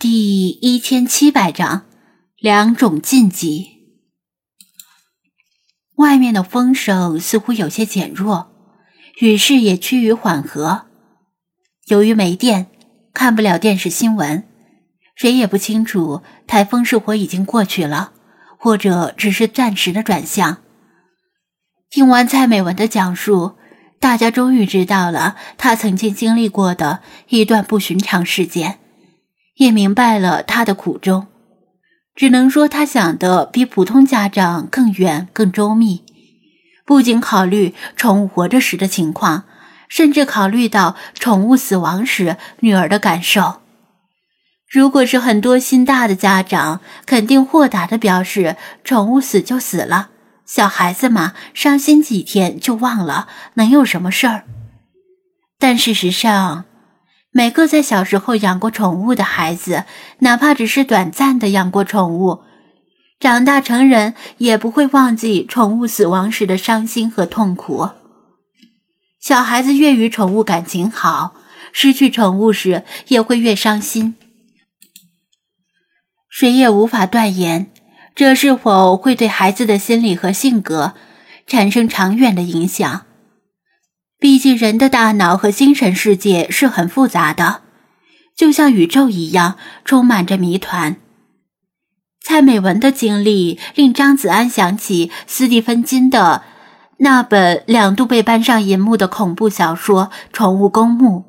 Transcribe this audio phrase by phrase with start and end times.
[0.00, 1.84] 第一千七百章，
[2.38, 3.66] 两种禁忌。
[5.96, 8.50] 外面的风声似乎有些减弱，
[9.20, 10.86] 雨势也趋于缓和。
[11.88, 12.68] 由于没电，
[13.12, 14.48] 看不了电视新闻，
[15.14, 18.14] 谁也不清楚台风是否已经过去了，
[18.58, 20.62] 或者只是暂时的转向。
[21.90, 23.58] 听完蔡美文的讲述，
[23.98, 28.79] 大家终于知道了她曾经经历过的一段不寻常事件。
[29.60, 31.26] 也明白了他的苦衷，
[32.14, 36.02] 只能说他想的比普通家长更远、更周密，
[36.86, 39.44] 不仅考虑宠物活着时的情况，
[39.86, 43.60] 甚至考虑到宠物死亡时女儿的感受。
[44.66, 50.08] 如果是很多心大的家长，肯定豁达的表示：“宠物死就死了，
[50.46, 54.44] 小孩子嘛，伤心几天就忘了，能有什么事儿？”
[55.60, 56.64] 但事实上，
[57.32, 59.84] 每个在小时候养过宠物的孩子，
[60.18, 62.40] 哪怕只是短暂的养过宠物，
[63.20, 67.90] 长大成人也不会忘记宠物死亡时的伤心和痛苦。
[69.20, 71.34] 小孩子越与宠物感情好，
[71.72, 74.16] 失去宠物时也会越伤心。
[76.28, 77.70] 谁也无法断言，
[78.14, 80.94] 这是否会对孩子的心理和性格
[81.46, 83.06] 产生长远的影响。
[84.20, 87.62] 毕竟，人的大脑和精神世界是很复杂的，
[88.36, 90.96] 就像宇宙一样，充满着谜团。
[92.22, 96.42] 蔡美文的经历令张子安想起斯蒂芬金的
[96.98, 101.20] 那本两度被搬上银幕的恐怖小说《宠物公墓》，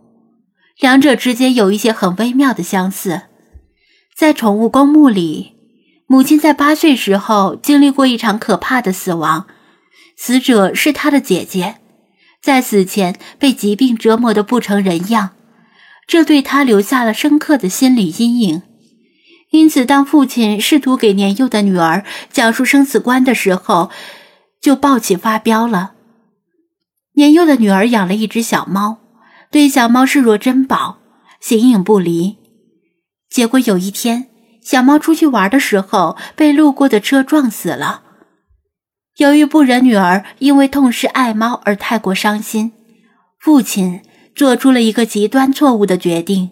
[0.81, 3.21] 两者之间有一些很微妙的相似。
[4.13, 5.53] 在《宠物公墓》里，
[6.07, 9.47] 母亲在八岁时候经历过一场可怕的死亡，
[10.17, 11.77] 死者是她的姐姐。
[12.41, 15.31] 在死前被疾病折磨得不成人样，
[16.07, 18.63] 这对他留下了深刻的心理阴影。
[19.51, 23.91] 因此，当父亲试图给年幼的女儿讲述生死观的时候，
[24.61, 25.91] 就暴起发飙了。
[27.15, 28.99] 年幼的女儿养了一只小猫，
[29.51, 30.99] 对小猫视若珍宝，
[31.41, 32.37] 形影不离。
[33.29, 34.29] 结果有一天，
[34.63, 38.03] 小猫出去玩的时候被路过的车撞死了。
[39.21, 42.71] 由于不忍女儿因为痛失爱猫而太过伤心，
[43.39, 44.01] 父亲
[44.33, 46.49] 做出了一个极端错误的决定。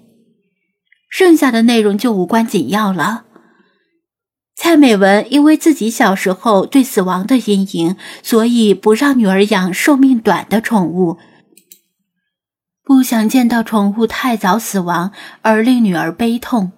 [1.10, 3.26] 剩下的内容就无关紧要了。
[4.56, 11.18] 蔡美文因为自己小时候对死亡的阴影，所以不让女儿养寿命短的宠物，
[12.84, 16.74] 不想见到宠物太早死亡而令女儿悲痛。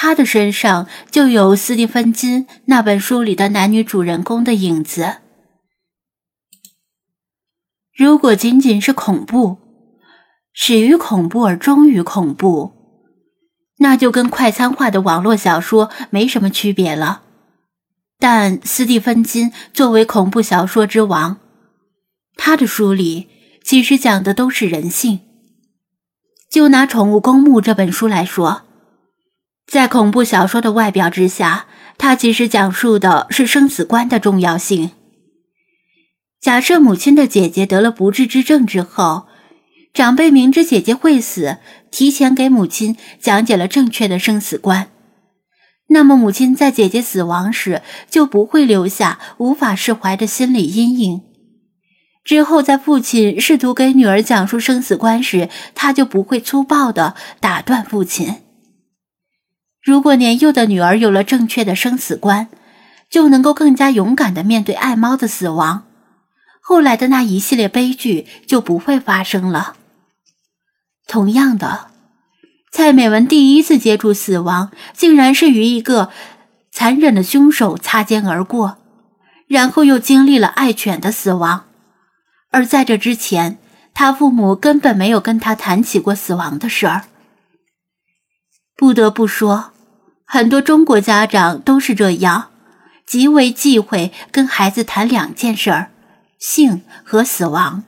[0.00, 5.16] 他的身上就有斯蒂芬金那本书里的男女主人公的影子。
[7.96, 9.58] 如果仅仅是恐怖，
[10.52, 12.74] 始于恐怖而终于恐怖，
[13.78, 17.22] 那就跟快餐化的网络小说没什么区别了。
[18.20, 21.38] 但斯蒂芬金作为恐怖小说之王，
[22.36, 23.26] 他的书里
[23.64, 25.18] 其实讲的都是人性。
[26.48, 28.67] 就拿《宠物公墓》这本书来说。
[29.70, 31.66] 在恐怖小说的外表之下，
[31.98, 34.92] 它其实讲述的是生死观的重要性。
[36.40, 39.26] 假设母亲的姐姐得了不治之症之后，
[39.92, 41.58] 长辈明知姐姐会死，
[41.90, 44.88] 提前给母亲讲解了正确的生死观，
[45.88, 51.20] 那么母亲在姐姐死亡时就不会留下无法释怀的心理阴影。
[52.24, 58.36] 之后，在父亲试图给女儿讲述生死观时，他就不会粗暴地打断父亲。
[59.82, 62.48] 如果年幼的女儿有了正确的生死观，
[63.08, 65.84] 就能够更加勇敢的面对爱猫的死亡，
[66.60, 69.76] 后来的那一系列悲剧就不会发生了。
[71.06, 71.86] 同样的，
[72.70, 76.10] 蔡美文第一次接触死亡，竟然是与一个
[76.70, 78.76] 残忍的凶手擦肩而过，
[79.46, 81.64] 然后又经历了爱犬的死亡，
[82.50, 83.56] 而在这之前，
[83.94, 87.04] 他父母根本没有跟他谈起过死亡的事儿。
[88.78, 89.72] 不得不说。
[90.24, 92.50] 很多中国家长都是这样，
[93.04, 95.90] 极为忌讳跟孩子谈两件事儿：
[96.38, 97.82] 性和死亡，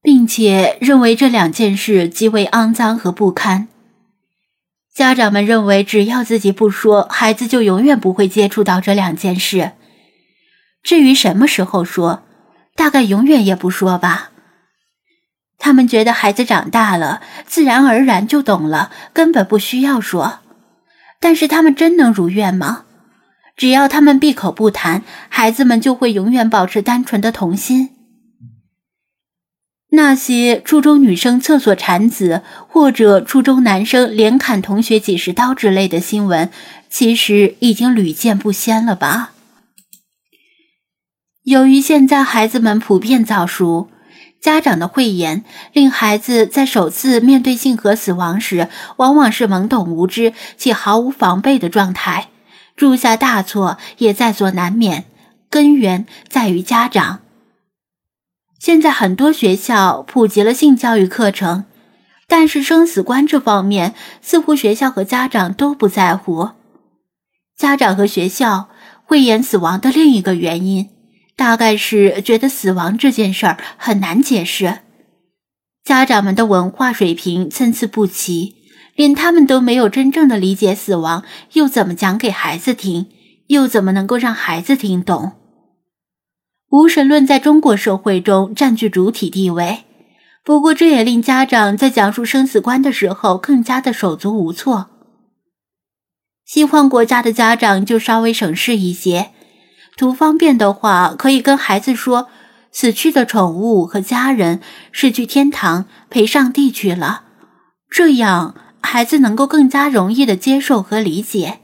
[0.00, 3.66] 并且认为这两件事极为肮脏和不堪。
[4.94, 9.72] 家长们认为，只要自己不说，孩子就永远不会接触到这两件事。
[10.82, 12.22] 至于什么时候说，
[12.76, 14.30] 大概永远也不说吧。
[15.58, 20.38] 他们觉得孩子长大了，自然而然就懂了，根本不需要说。
[21.20, 22.84] 但是他们真能如愿吗？
[23.56, 27.90] 只要他们闭口不谈，孩子们就会永远保持单纯的童心。
[29.90, 36.50] 那些初中女生厕所产子，或者初中男生连砍同学几十刀之类的新闻，
[36.88, 39.32] 其实已经屡见不鲜了吧？
[41.42, 43.90] 由于现在孩子们普遍早熟，
[44.40, 52.28] 家长的讳言令孩子在首次面对性和死亡时，往往是懵懂无知且毫无防备的状态，
[52.76, 55.06] 铸下大错也在所难免。
[55.50, 57.20] 根源在于家长。
[58.58, 61.64] 现在很多学校普及了性教育课程，
[62.26, 66.50] 但是生死观这方面似乎学校和家长都不在乎。
[67.56, 68.68] 家长和学校
[69.04, 70.90] 讳言死亡的另一个原因，
[71.38, 74.80] 大概是觉得死亡这件事儿很难解释。
[75.84, 78.56] 家长们的文化水平参差不齐，
[78.96, 83.06] 连他们都没有真正的理解死亡，又怎么讲给孩子听？
[83.46, 85.34] 又怎么能够让孩子听懂？
[86.70, 89.84] 无神论在中国社会中占据主体地位，
[90.42, 94.90] 不过这也令家长在讲述生死观的时候更加的手足无措。
[96.44, 99.30] 西方国家的家长就稍微省事一些，
[99.98, 102.28] 图方便的话，可以跟孩子说，
[102.70, 104.60] 死去的宠物和家人
[104.92, 107.22] 是去天堂陪上帝去了，
[107.90, 111.58] 这样孩子能够更加容易的接受和理解。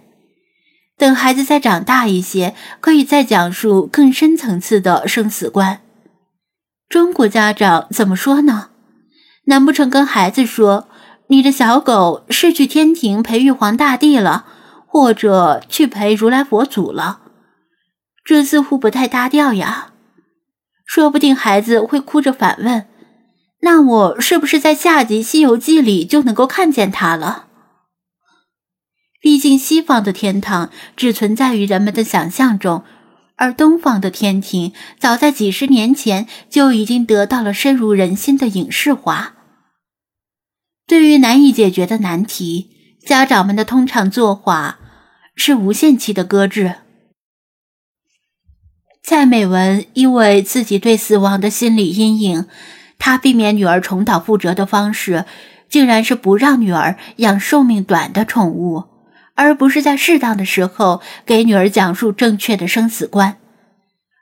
[0.98, 5.80] 等孩子再长大一些，可以再讲述更深层次的生死观。
[6.88, 8.70] 中国家长怎么说呢？
[9.44, 10.88] 难不成跟孩子说，
[11.28, 14.46] 你的小狗是去天庭陪玉皇大帝了，
[14.88, 17.20] 或者去陪如来佛祖了？
[18.24, 19.92] 这似乎不太搭调呀。
[20.86, 22.86] 说不定孩子会哭着反问
[23.62, 27.48] ：“那我是不是在下集《西游记》里就能够看见他了？”
[29.20, 32.84] 毕竟，西方的天堂只存在于人们的想象中，
[33.36, 39.34] 而东方的天庭早在几十年前就已经得到了深入人心的影视化。
[40.86, 44.78] 对于难以解决的难题，家长们的通常做法
[45.34, 46.74] 是无限期的搁置。
[49.06, 52.46] 蔡美文因为自己对死亡的心理阴影，
[52.98, 55.26] 她避免女儿重蹈覆辙的方式，
[55.68, 58.84] 竟然是不让女儿养寿命短的宠物。
[59.34, 63.36] 而不是在适当的时候给女儿讲述正确的生死观，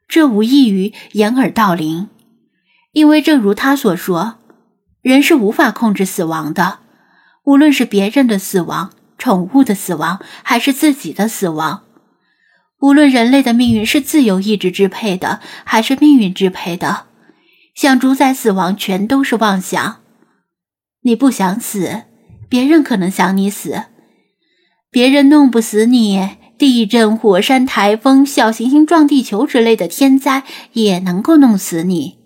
[0.08, 2.08] 这无异于掩耳盗铃。
[2.90, 4.38] 因为正如他所说，
[5.00, 6.81] 人是无法控制死亡的，
[7.44, 11.82] 无论是别人的死亡、宠物的死亡，还是自己的死亡；
[12.82, 17.06] 无论人类的命运是自由意志支配的，还是命运支配的，
[17.76, 20.00] 想主宰死亡全都是妄想。
[21.02, 22.02] 你不想死，
[22.49, 23.84] 别人可能想你死。
[24.90, 30.43] 别人弄不死你，地震、火山、台风、小行星撞地球之类的天灾
[30.73, 32.19] 也能够弄死你。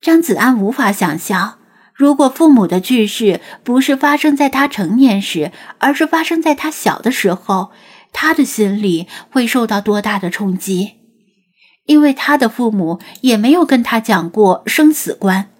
[0.00, 1.58] 张子安无法想象，
[1.94, 7.70] 如果父母的去世不是发生在他成年时，而是发生在他小的时候，
[8.14, 10.92] 他的心里会受到多大的冲击。
[11.84, 15.50] 因为他的父母也没有跟他讲过生死观，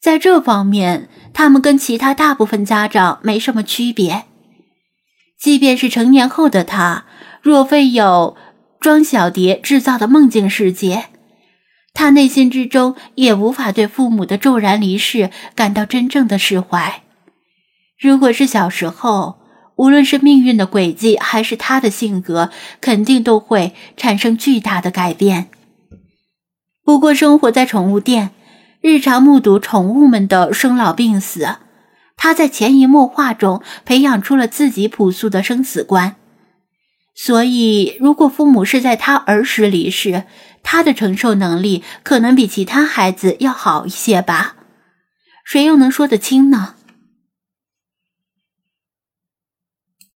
[0.00, 4.26] 在这方面，他们跟其他大部分家长没什么区别。
[5.36, 7.04] 即便是成年后的他，
[7.42, 8.36] 若非有
[8.78, 11.06] 庄小蝶制造的梦境世界，
[11.92, 17.02] 他内心之中也无法对父母的骤然离世感到真正的释怀。
[17.98, 19.39] 如果是小时候，
[19.80, 22.50] 无论是命运的轨迹，还是他的性格，
[22.82, 25.48] 肯定都会产生巨大的改变。
[26.84, 28.28] 不过，生活在宠物店，
[28.82, 31.56] 日常目睹宠物们的生老病死。
[32.14, 36.16] 他在潜移默化中培养出了自己朴素的生死观，
[37.14, 40.24] 所以如果父母是在他儿时离世，
[40.62, 44.56] 他的承受能力可能比其他孩子要好一些吧？
[45.46, 46.74] 谁又能说得清呢？